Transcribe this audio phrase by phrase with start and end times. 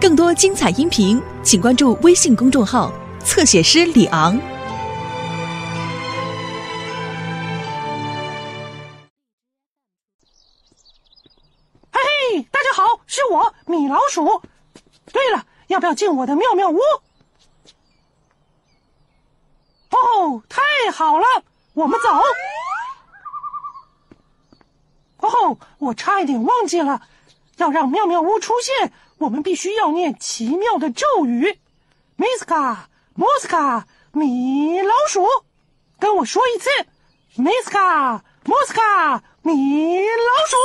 [0.00, 2.92] 更多精彩音频，请关注微信公众号
[3.24, 4.38] “侧写师李昂”。
[11.90, 14.40] 嘿嘿，大家好，是我米老鼠。
[15.12, 16.78] 对了，要不要进我的妙妙屋？
[19.90, 20.62] 哦，太
[20.92, 21.26] 好了，
[21.74, 22.08] 我们走。
[25.16, 27.02] 哦吼，我差一点忘记了，
[27.56, 31.58] 要让妙妙屋出现，我们必须要念奇妙的咒语。
[32.16, 32.76] Miska
[33.16, 35.26] Moska 米老鼠，
[35.98, 36.70] 跟我说一次
[37.42, 40.56] ，Miska Moska 米老鼠。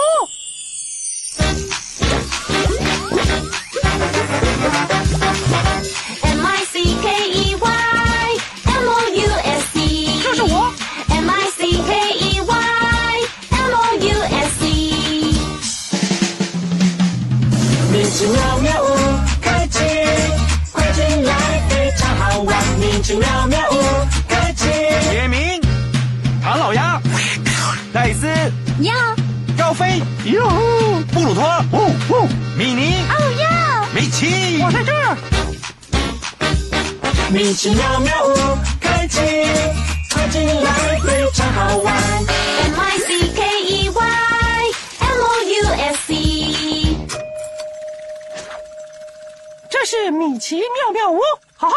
[50.11, 51.19] 米奇妙妙屋，
[51.55, 51.75] 好哈。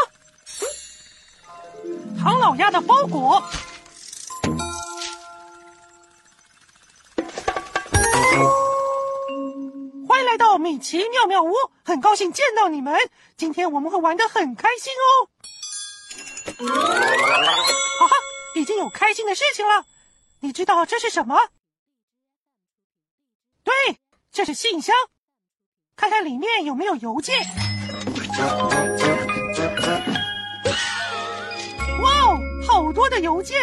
[2.18, 3.42] 唐老鸭的包裹。
[10.08, 11.52] 欢迎来到米奇妙妙屋，
[11.84, 12.98] 很高兴见到你们。
[13.36, 15.28] 今天我们会玩的很开心哦。
[17.98, 18.16] 哈哈，
[18.54, 19.84] 已经有开心的事情了。
[20.40, 21.48] 你知道这是什么？
[23.62, 23.98] 对，
[24.30, 24.94] 这是信箱。
[25.96, 27.65] 看看里面有没有邮件。
[32.02, 33.58] 哇哦，好多的邮件，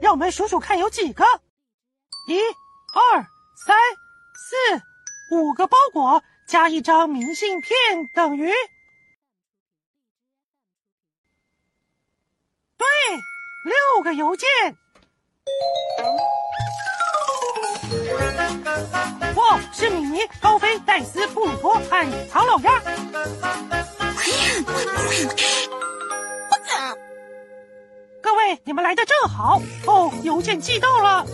[0.00, 1.24] 让我们数数看有几个。
[2.28, 2.38] 一、
[2.94, 3.26] 二、
[3.66, 3.76] 三、
[4.34, 4.82] 四、
[5.34, 7.74] 五个包裹加一张明信片
[8.14, 8.52] 等于。
[12.76, 12.86] 对，
[13.64, 14.48] 六个邮件。
[19.38, 22.82] 哇，是米妮、高飞、戴斯、布鲁托和唐老鸭。
[28.20, 31.20] 各位，你们来的正好哦，邮件寄到了。
[31.20, 31.26] 哦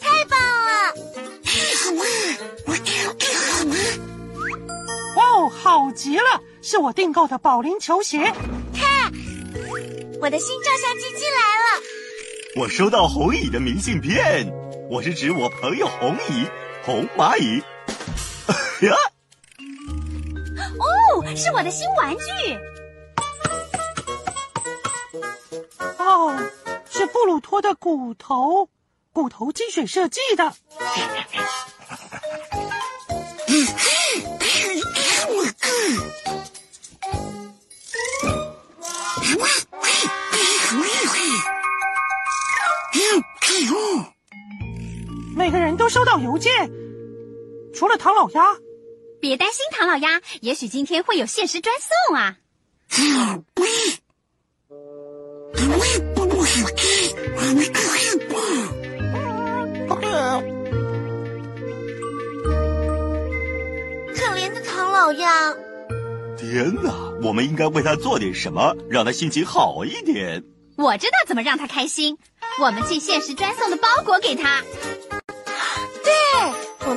[0.00, 0.94] 太棒了！
[5.16, 8.18] 哇哦，好极了，是我订购的保龄球鞋。
[8.18, 9.10] 看，
[10.20, 11.80] 我的新照相机寄来了。
[12.56, 14.46] 我收到红蚁的明信片，
[14.90, 16.46] 我是指我朋友红蚁，
[16.84, 17.62] 红蚂蚁。
[18.86, 18.94] 呀，
[20.78, 22.22] 哦，是我的新玩具。
[25.98, 26.36] 哦，
[26.90, 28.68] 是布鲁托的骨头，
[29.12, 30.52] 骨头精选设计的。
[33.48, 33.64] 每
[45.84, 46.50] 都收到邮件，
[47.74, 48.56] 除了唐老鸭。
[49.20, 51.76] 别担心，唐老鸭，也许今天会有限时专
[52.08, 52.38] 送啊。
[52.88, 52.96] 可
[64.34, 65.54] 怜的唐老鸭，
[66.38, 67.12] 天哪！
[67.22, 70.42] 我们应该为他做点什么，让他心情好一点。
[70.78, 72.16] 我知道怎么让他开心。
[72.58, 74.62] 我们寄限时专送的包裹给他。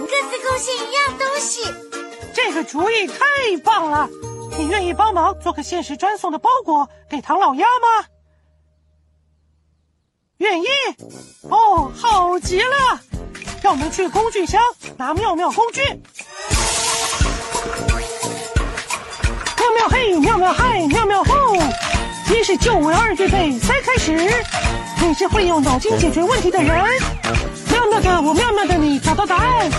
[0.02, 1.64] 各自贡献一样东西。
[2.34, 3.16] 这个主意太
[3.64, 4.10] 棒了！
[4.58, 8.06] 你愿意帮忙做个限时专送的包裹给唐老鸭吗？
[10.38, 10.68] 愿意。
[11.50, 13.00] 哦，好极了！
[13.64, 14.62] 让我们去工具箱
[14.98, 15.82] 拿妙妙工具。
[19.58, 21.56] 妙妙嘿，妙妙嗨，妙妙吼！
[22.30, 24.14] 一是九为二预备三开始。
[25.02, 26.84] 你是会用脑筋解决问题的人。
[27.72, 29.70] 妙妙的我，妙妙的你，找到答案。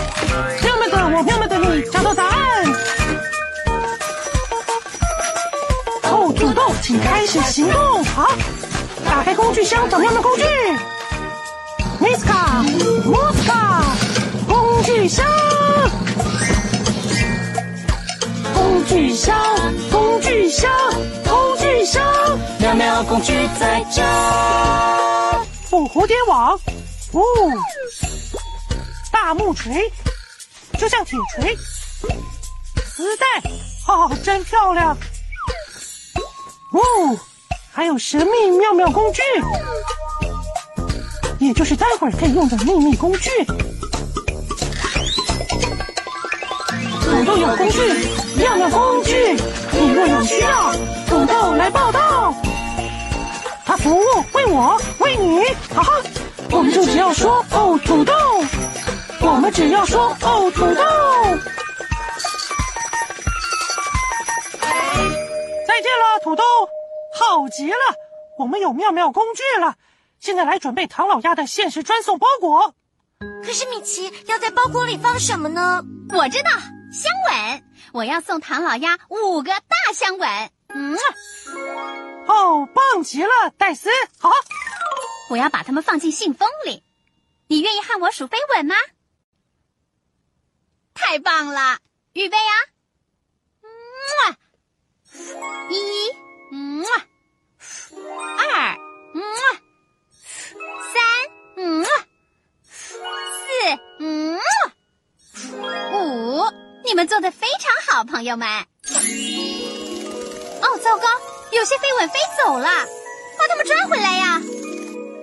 [0.63, 2.65] 妙妙的我，妙妙的你，找到答案。
[6.03, 8.03] 后主动，请开始行动。
[8.05, 8.27] 好，
[9.05, 10.43] 打开工具箱，找妙妙工具。
[11.99, 12.63] Miska
[13.05, 13.83] Moska
[14.47, 15.25] 工具箱，
[18.53, 19.37] 工具箱，
[19.91, 20.71] 工具箱，
[21.27, 22.01] 工具箱。
[22.59, 24.01] 妙妙工具在这。
[25.69, 26.59] 捕蝴蝶网，
[27.13, 27.21] 哦，
[29.11, 29.91] 大木锤，
[30.79, 31.55] 就像铁锤，
[32.83, 33.25] 丝带，
[33.87, 34.97] 哦，真漂亮！
[36.71, 36.81] 哦，
[37.71, 39.21] 还有神秘妙妙工具，
[41.37, 43.29] 也就是待会儿可以用的秘密工具。
[47.01, 47.79] 土豆有工具，
[48.37, 49.37] 妙妙工具，
[49.71, 50.73] 你若有需要，
[51.07, 52.33] 土豆来报道。
[53.69, 56.01] 他服务为我为你，哈哈，
[56.49, 58.13] 我们就只要说哦土豆，
[59.21, 60.81] 我们只要说哦土豆。
[65.67, 66.43] 再见了，土豆，
[67.13, 67.77] 好极了，
[68.39, 69.75] 我们有妙妙工具了。
[70.19, 72.73] 现在来准备唐老鸭的限时专送包裹。
[73.45, 75.83] 可是米奇要在包裹里放什么呢？
[76.15, 76.49] 我知道，
[76.91, 77.63] 香吻。
[77.93, 80.27] 我要送唐老鸭五个大香吻。
[80.73, 80.97] 嗯。
[82.65, 83.89] 棒极了，戴斯！
[84.19, 84.31] 好，
[85.29, 86.83] 我要把它们放进信封里。
[87.47, 88.75] 你愿意和我数飞吻吗？
[90.93, 91.79] 太棒了！
[92.13, 92.51] 预备啊！
[95.69, 96.11] 一，
[96.51, 96.83] 嗯
[98.37, 98.77] 二，
[100.93, 101.01] 三，
[102.63, 102.79] 四，
[103.99, 104.03] 五。
[106.83, 108.47] 你们做的非常好，朋友们。
[110.61, 111.07] 哦，糟糕！
[111.51, 112.67] 有些飞吻飞走了，
[113.37, 114.41] 把它们抓回来呀！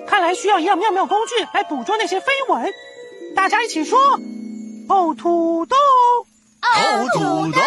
[0.06, 2.72] 看来需要一样妙妙工具来捕捉那些飞吻。
[3.34, 3.98] 大家一起说
[4.88, 5.76] ：“哦，土豆，
[6.62, 7.20] 哦，土
[7.52, 7.60] 豆。”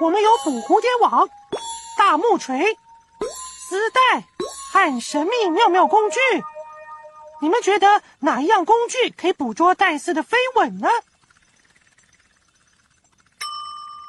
[0.00, 1.28] 我们有捕蝴蝶网、
[1.98, 2.78] 大木锤、
[3.68, 4.00] 丝带
[4.72, 6.18] 和神秘妙妙工具。
[7.40, 10.88] 你们觉得哪一样工具可以捕捉戴斯的飞吻呢？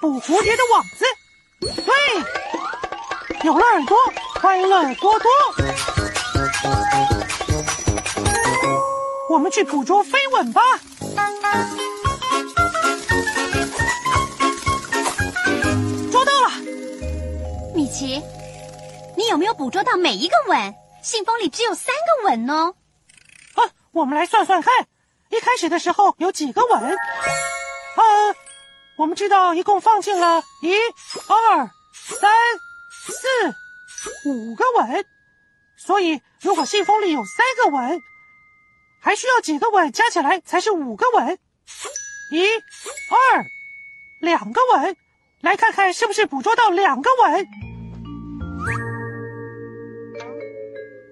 [0.02, 1.06] 捕蝴蝶的网子，
[1.82, 1.94] 对，
[3.44, 3.98] 有了耳朵，
[4.40, 5.30] 欢乐多多。
[9.30, 10.62] 我们去捕捉飞吻吧。
[16.12, 16.50] 捉到了，
[17.76, 18.24] 米奇，
[19.16, 20.74] 你有没有捕捉到每一个吻？
[21.04, 22.74] 信封里只有三个吻哦。
[23.92, 24.88] 我们来算算看，
[25.30, 26.80] 一开始的时候有几个吻？
[26.80, 26.96] 啊，
[28.98, 30.74] 我们知道一共放进了一、
[31.28, 32.32] 二、三、
[33.08, 35.06] 四、五个吻，
[35.78, 38.00] 所以如果信封里有三个吻，
[39.02, 41.40] 还需要几个吻加起来才是五个吻？
[42.32, 43.44] 一、二，
[44.22, 44.96] 两个吻，
[45.42, 47.48] 来看看是不是捕捉到两个吻？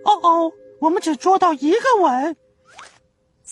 [0.06, 2.38] 哦哦，我们只捉到一个吻。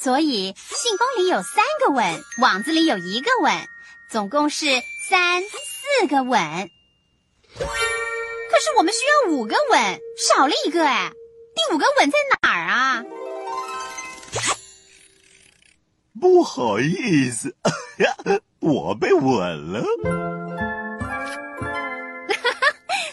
[0.06, 3.52] 所以信封里有三个吻，网子里有一个吻，
[4.08, 4.68] 总共是
[5.10, 6.70] 三四个吻。
[7.58, 11.12] 可是我们需要五个吻，少了一个哎，
[11.56, 13.04] 第五个吻在哪儿啊？
[16.22, 17.56] 不好意思，
[18.62, 19.84] 我被吻了。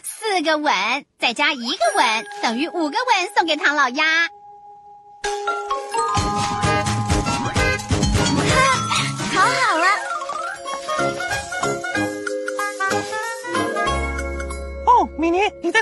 [0.03, 0.75] 四个吻
[1.19, 4.29] 再加一个吻等于五个吻，送给唐老鸭。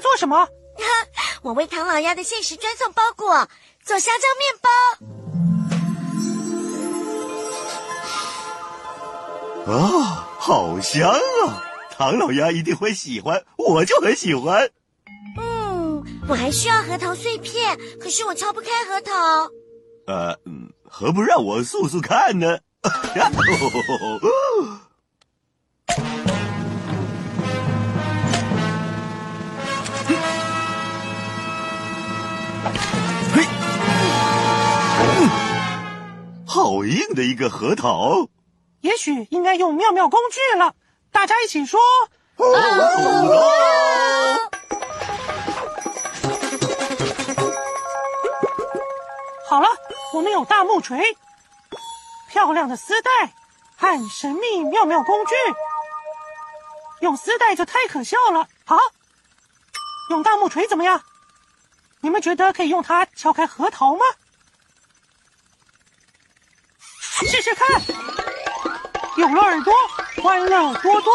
[0.00, 0.48] 在做什么？
[1.42, 3.46] 我为唐老鸭的限时专送包裹
[3.84, 4.70] 做香蕉面包。
[9.72, 11.62] 啊，好香啊！
[11.90, 14.70] 唐老鸭一定会喜欢，我就很喜欢。
[15.38, 19.12] 嗯，我还需要核桃碎片，可是我敲不开核桃。
[20.06, 20.34] 呃，
[20.88, 22.58] 何不让我速速看呢？
[36.52, 38.26] 好硬的一个核桃，
[38.80, 40.74] 也许应该用妙妙工具了。
[41.12, 41.78] 大家一起说：
[49.46, 49.68] 好了，
[50.12, 51.16] 我们有大木锤、
[52.28, 53.32] 漂亮的丝带
[53.76, 55.34] 和神秘妙妙工具。
[56.98, 58.48] 用丝带就太可笑了。
[58.64, 58.76] 好，
[60.10, 61.00] 用大木锤怎么样？
[62.00, 64.00] 你们觉得可以用它敲开核桃吗？
[67.26, 67.82] 试试看，
[69.16, 69.74] 有了耳朵，
[70.22, 71.12] 欢乐多多。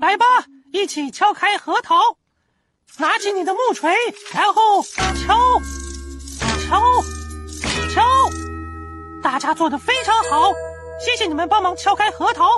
[0.00, 0.24] 来吧，
[0.72, 1.96] 一起敲开核桃，
[2.98, 3.94] 拿起你的木锤，
[4.32, 5.36] 然后敲，
[6.68, 6.80] 敲，
[7.92, 8.30] 敲。
[9.22, 10.52] 大家做的非常好，
[11.00, 12.48] 谢谢你们帮忙敲开核桃。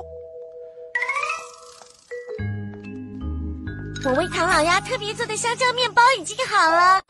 [4.05, 7.03] 我为唐老鸭特别做的香蕉面包已经好了。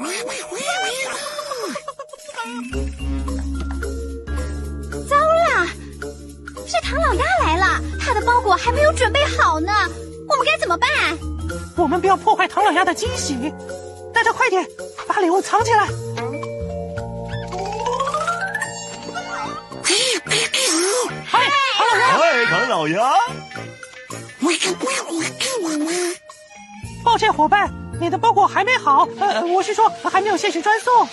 [5.08, 5.66] 糟了，
[6.66, 9.72] 是唐老鸭来了，他的包裹还没有准备好呢，
[10.28, 10.88] 我们该怎么办？
[11.76, 13.52] 我们不要破坏唐老鸭的惊喜，
[14.14, 14.66] 大家快点
[15.06, 15.86] 把礼物藏起来。
[21.26, 23.12] 嗨，唐老鸭，嗨，唐老鸭，
[27.04, 31.06] 抱歉伙伴，你的包裹还没好，呃，我是说还没有限时专送。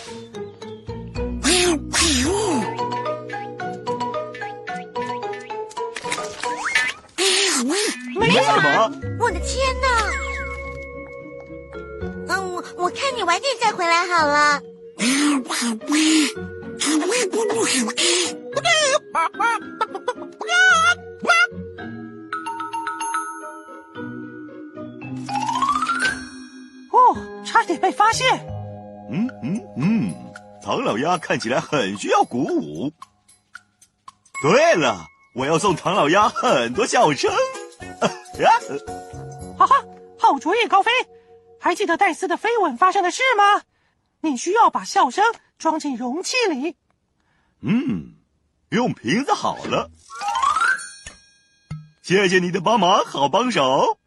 [8.16, 8.92] 没什么？
[9.20, 9.88] 我的天哪！
[12.30, 14.62] 嗯，我我看你晚点再回来好了。
[27.58, 28.38] 差点被发现。
[29.10, 30.14] 嗯嗯嗯，
[30.62, 32.94] 唐老鸭看起来很需要鼓舞。
[34.44, 37.34] 对了，我要送唐老鸭很多笑声。
[38.00, 38.06] 啊
[38.40, 38.52] 呀，
[39.58, 39.84] 哈哈，
[40.20, 40.92] 好主意，高飞。
[41.60, 43.64] 还记得戴斯的飞吻发生的事吗？
[44.22, 45.26] 你需要把笑声
[45.58, 46.76] 装进容器里。
[47.62, 48.14] 嗯，
[48.70, 49.90] 用瓶子好了。
[52.04, 53.98] 谢谢你的帮忙，好帮手。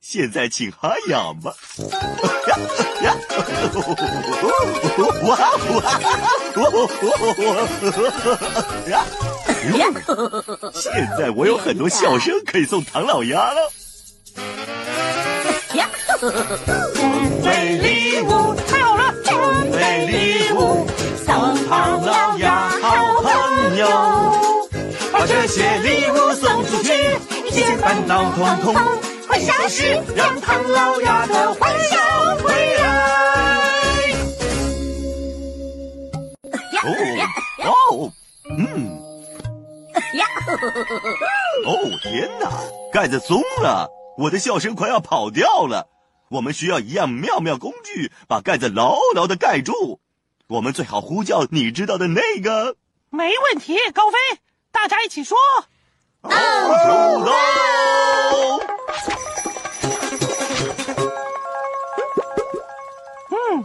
[0.00, 1.54] 现在请哈痒吧。
[3.76, 3.82] 哇
[5.22, 5.36] 哇！
[8.88, 9.04] 呀！
[10.72, 13.70] 现在我有很多笑声可以送唐老鸭了。
[16.18, 16.32] 准
[17.42, 19.12] 备礼物，太好了！
[19.22, 20.86] 准备礼物，
[21.26, 23.86] 送唐老鸭好朋友。
[25.12, 26.92] 把这些礼物送出去，
[27.44, 28.74] 一切烦恼统统
[29.28, 31.98] 会消失，让唐老鸭的欢笑
[36.86, 36.90] 哦
[37.64, 38.12] 哦，
[38.50, 39.02] 嗯。
[41.66, 42.50] 哦天哪，
[42.92, 45.88] 盖子松了，我的笑声快要跑掉了。
[46.28, 50.00] 我们需要一样妙妙工具，把盖子牢牢的盖住。
[50.48, 52.76] 我们最好呼叫你知道的那个。
[53.10, 54.16] 没问题，高飞，
[54.70, 55.36] 大家一起说。
[56.22, 57.32] 哦，土豆。
[63.30, 63.64] 嗯，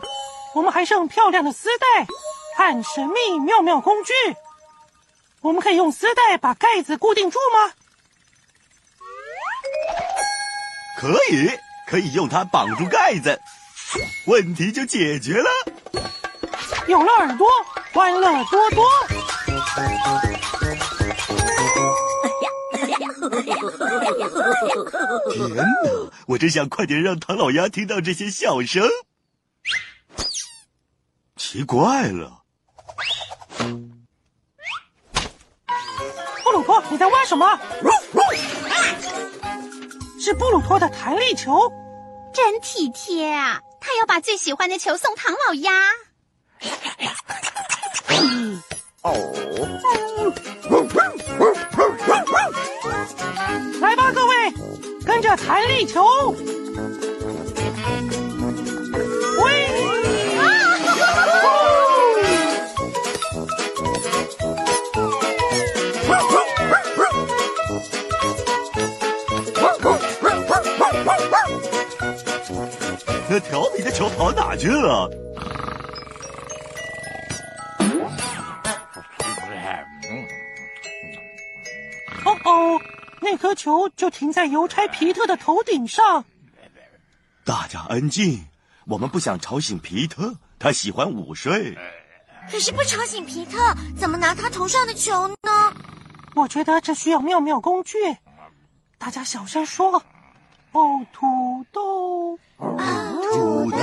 [0.55, 2.07] 我们还剩漂亮的丝带
[2.55, 4.13] 和神秘妙妙工具。
[5.41, 7.73] 我们可以用丝带把盖子固定住吗？
[10.99, 11.49] 可以，
[11.87, 13.41] 可以用它绑住盖子，
[14.27, 15.49] 问题就解决了。
[16.87, 17.47] 有了耳朵，
[17.91, 18.85] 欢乐多多。
[25.31, 25.63] 天哪，
[26.27, 28.87] 我真想快点让唐老鸭听到这些笑声。
[31.35, 32.40] 奇怪了，
[36.91, 37.57] 你在挖什么？
[40.19, 41.71] 是布鲁托的弹力球。
[42.33, 43.61] 真体贴啊！
[43.79, 45.71] 他要把最喜欢的球送唐老鸭。
[53.79, 54.53] 来吧，各位，
[55.05, 56.05] 跟着弹力球。
[73.33, 75.09] 那调皮的球跑哪去了？
[82.25, 82.81] 哦哦，
[83.21, 86.25] 那颗球就停在邮差皮特的头顶上。
[87.45, 88.47] 大家安静，
[88.85, 91.77] 我们不想吵醒皮特，他喜欢午睡。
[92.51, 93.57] 可是不吵醒皮特，
[93.97, 95.73] 怎么拿他头上的球呢？
[96.35, 97.97] 我觉得这需要妙妙工具。
[98.97, 100.03] 大家小声说
[100.73, 102.37] ：“哦，土豆。”
[103.31, 103.77] 土豆。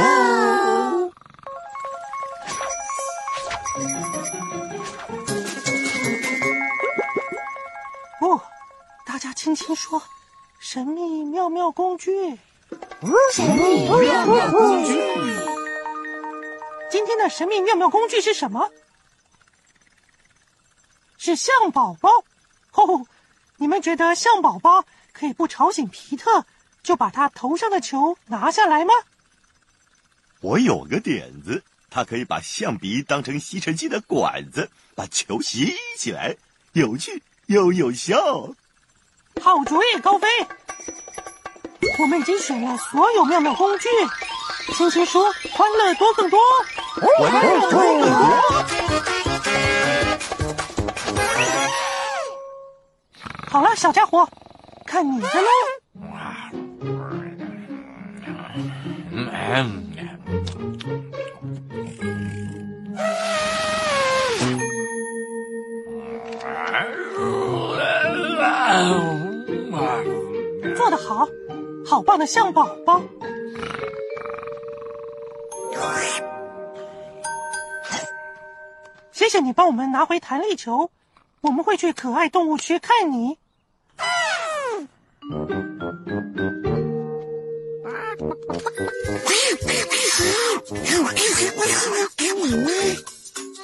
[8.20, 8.40] 哦，
[9.06, 10.02] 大家轻轻说
[10.60, 12.38] ：“神秘妙妙工具。”
[13.32, 14.92] 神秘妙妙工具。
[16.90, 18.70] 今天的神秘妙妙工具是什么？
[21.16, 22.10] 是象宝宝。
[22.74, 23.06] 哦，
[23.56, 26.44] 你们觉得象宝宝可以不吵醒皮特，
[26.82, 28.92] 就把他头上的球拿下来吗？
[30.40, 36.36] 我有个点子，它可以把象鼻当成吸尘器的管子，把球吸起来，
[36.72, 38.54] 有趣又有效。
[39.42, 40.28] 好主意，高飞。
[41.98, 43.88] 我们已经选了所有妙妙工具。
[44.74, 46.38] 星星说：“欢乐多更多，
[47.18, 48.08] 欢乐多更多。”
[53.50, 54.28] 好了，小家伙，
[54.86, 55.48] 看你的喽。
[70.76, 71.28] 做得好，
[71.86, 73.02] 好棒的象宝宝。
[79.10, 80.90] 谢谢你帮我们拿回弹力球，
[81.40, 83.38] 我们会去可爱动物区看你。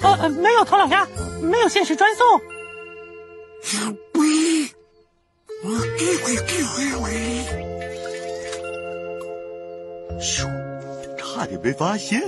[0.01, 1.07] 呃呃，没有唐老鸭，
[1.43, 2.41] 没有限时专送。
[10.21, 10.47] 咻，
[11.17, 12.23] 差点被发现。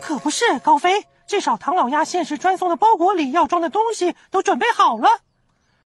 [0.00, 5.20] 可不是，高飞，至少唐老鸭限时专送的包裹里要装的东西都准备好了。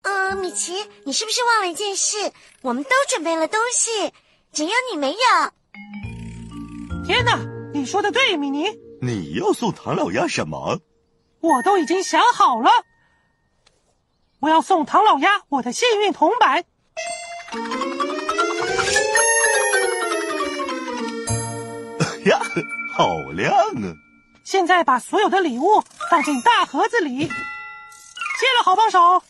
[0.03, 2.33] 呃，米奇，你是不是忘了一件事？
[2.63, 4.13] 我们都准备了东西，
[4.53, 5.19] 只有你没有。
[7.07, 7.39] 天哪，
[7.81, 8.67] 你说的对，米妮。
[9.01, 10.81] 你要送唐老鸭什么？
[11.41, 12.71] 我都已经想好了。
[14.41, 16.63] 我要送唐老鸭我的幸运铜板。
[22.27, 22.39] 呀，
[22.95, 23.95] 好亮啊！
[24.45, 27.21] 现在把所有的礼物放进大盒子里。
[27.21, 27.27] 谢
[28.59, 29.23] 了，好帮手。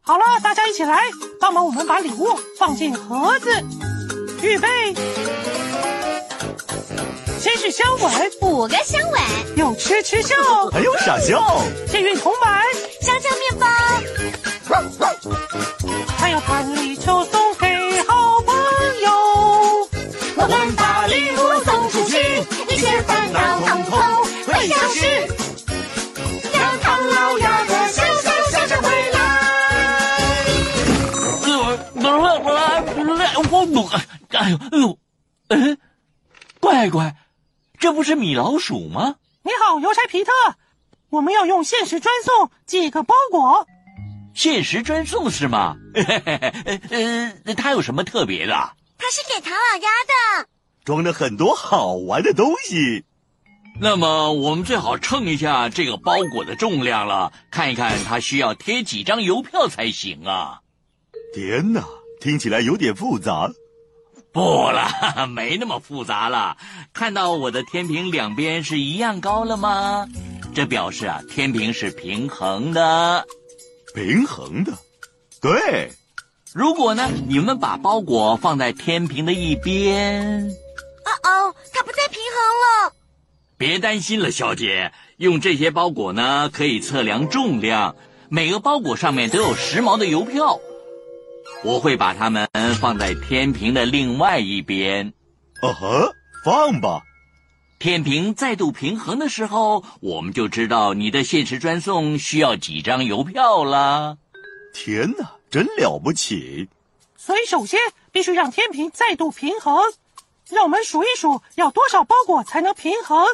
[0.00, 1.02] 好了，大家一起来
[1.38, 3.50] 帮忙，我们把礼物放进盒子。
[4.42, 4.94] 预备，
[7.38, 9.20] 先是香吻，五个香吻，
[9.56, 10.34] 又吃吃笑，
[10.72, 12.62] 还有傻笑，幸运铜板，
[13.00, 13.66] 香蕉面包，
[16.18, 18.54] 还有弹力球送给好朋
[19.02, 19.88] 友。
[20.36, 23.98] 我们把礼物送出去，一切烦恼统统
[24.46, 25.06] 会消失，
[26.52, 29.18] 让唐老鸭的笑笑笑声回来。
[31.44, 31.62] 哎呦
[34.70, 34.98] 哎呦，
[35.48, 35.78] 嗯，
[36.60, 37.14] 乖乖，
[37.78, 39.16] 这不是米老鼠吗？
[39.42, 40.32] 你好，邮差皮特，
[41.10, 43.66] 我们要用限时专送寄个包裹。
[44.34, 45.76] 限时专送是吗？
[45.94, 48.52] 呃，它有什么特别的？
[48.98, 50.48] 它是给唐老鸭的，
[50.84, 53.04] 装了很多好玩的东西。
[53.80, 60.60] 那么我们最好称一下这个包裹的重量了，看一看它需要贴几张邮票才行啊！
[61.32, 61.84] 天哪，
[62.20, 63.52] 听起来有点复杂。
[64.32, 66.56] 不了，没那么复杂了。
[66.92, 70.06] 看到我的天平两边是一样高了吗？
[70.54, 73.26] 这表示啊，天平是平衡的。
[73.94, 74.72] 平衡的，
[75.40, 75.92] 对。
[76.54, 82.92] 如果呢，你们把包裹放在天平的一边，哦哦，它不再平衡了。
[83.56, 87.96] 别担心了，小姐，用这些包裹呢，可以测量重量。
[88.28, 90.60] 每个包裹上面都有时髦的邮票。
[91.64, 92.48] 我会把它们
[92.80, 95.12] 放在天平的另外一边。
[95.60, 97.02] 哦呵，放吧。
[97.78, 104.18] 天平再度平衡的时候，我们就知道你的限时专送需要几张邮票了。
[104.72, 106.68] 天哪，真了不起！
[107.16, 107.78] 所以首先
[108.12, 109.76] 必须让天平再度平衡。
[110.48, 113.26] 让我们数一数，要多少包裹才能平衡？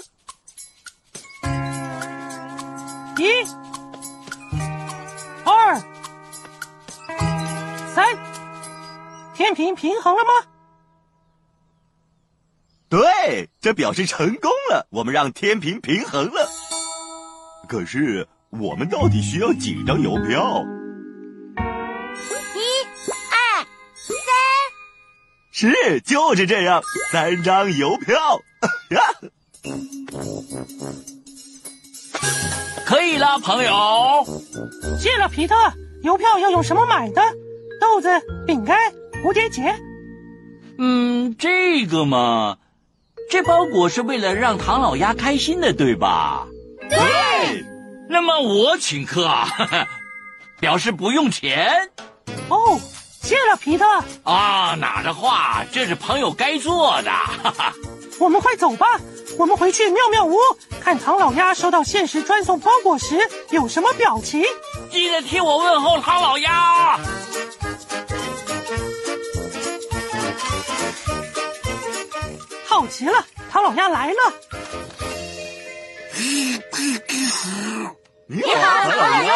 [3.19, 3.29] 一、
[5.45, 5.81] 二、
[7.95, 8.19] 三，
[9.35, 10.31] 天平平衡了吗？
[12.89, 14.89] 对，这表示成功了。
[14.91, 16.51] 我们让天平平衡了。
[17.69, 20.65] 可是，我们到底需要几张邮票？
[21.57, 21.61] 一、
[23.31, 24.13] 二、三，
[25.53, 28.41] 是，就是这样，三张邮票。
[28.91, 29.01] 呀，
[32.85, 34.27] 可以了，朋友。
[34.99, 35.55] 谢了，皮特。
[36.03, 37.23] 邮票要用什么买的？
[37.95, 38.09] 豆子、
[38.45, 38.77] 饼干、
[39.23, 39.73] 蝴蝶结。
[40.79, 42.57] 嗯，这个嘛，
[43.31, 46.45] 这包裹是为了让唐老鸭开心的，对吧？
[46.91, 47.65] 对。
[48.09, 49.47] 那么我请客啊，
[50.59, 51.89] 表示不用钱。
[52.49, 52.81] 哦，
[53.23, 53.85] 谢了，皮特。
[54.25, 57.13] 啊，哪的话，这是朋友该做的。
[57.13, 57.73] 哈哈。
[58.19, 58.99] 我们快走吧，
[59.39, 60.37] 我们回去妙妙屋
[60.81, 63.17] 看唐老鸭收到限时专送包裹时
[63.51, 64.43] 有什么表情。
[64.91, 66.99] 记得替我问候唐老鸭。
[72.75, 74.17] 好极了，唐老鸭来了。
[78.27, 79.33] 你好，唐老鸭。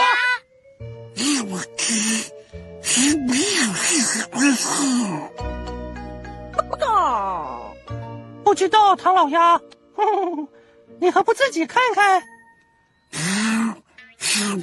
[8.45, 9.57] 不知道，唐老鸭，
[9.95, 10.49] 哼，
[11.01, 12.21] 你还不自己看看？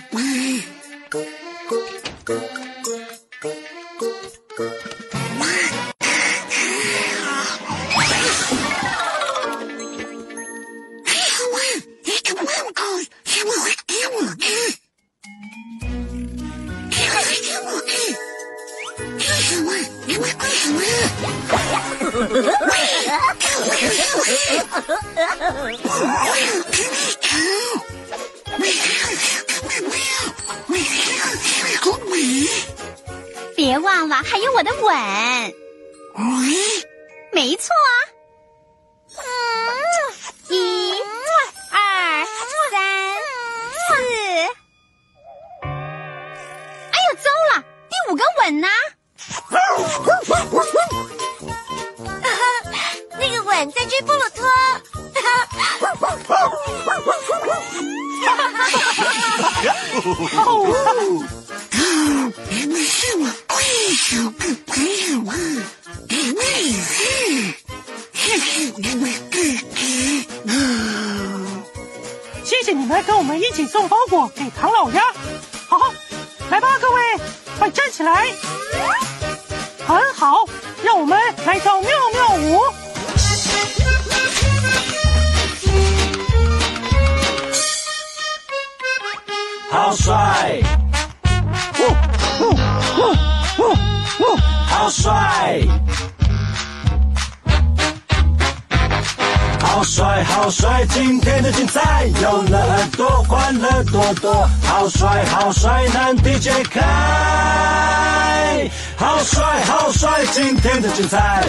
[0.09, 0.25] 别
[72.43, 75.01] 谢谢你们跟我们一起送包裹给唐老鸭。
[75.69, 75.79] 好，
[76.49, 77.01] 来吧，各位，
[77.57, 78.27] 快站起来。
[79.87, 80.45] 很好，
[80.83, 82.61] 让我们来跳妙妙舞。
[89.71, 90.59] 好帅！
[94.67, 95.61] 好帅！
[99.75, 100.85] 好帅好帅！
[100.89, 104.49] 今天的精彩有了耳朵，欢乐多多。
[104.63, 106.79] 好帅好帅，难题解开。
[108.95, 110.25] 好帅好帅！
[110.31, 111.45] 今天的精彩。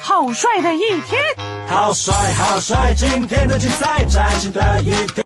[0.00, 1.22] 好帅的一天，
[1.68, 2.92] 好帅好帅！
[2.96, 5.24] 今天的精彩，崭新的一天，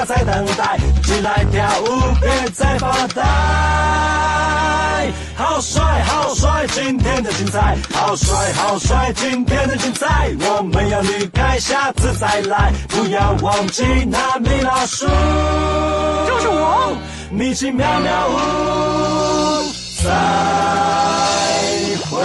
[0.00, 3.22] 要再等待，起来跳舞，别再发呆。
[5.36, 6.66] 好帅好帅！
[6.68, 9.12] 今天的精彩，好帅好帅！
[9.14, 16.96] 今天的精彩，我们要离开，下次再来，不要忘记那米老鼠，就是我。
[17.30, 19.70] 米奇妙妙屋，
[20.02, 20.10] 再
[22.08, 22.22] 会。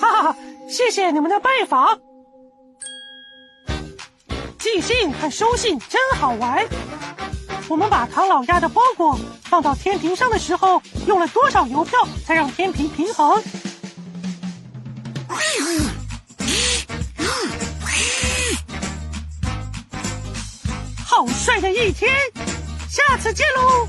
[0.00, 2.13] 哈哈，谢谢你们的拜访。
[4.84, 6.64] 信和收信真好玩。
[7.68, 13.42] 我们把唐老鸭的包裹放到天平上的时候，用了多少邮票才让天平平衡？
[21.06, 22.12] 好帅的一天，
[22.88, 23.88] 下次见喽！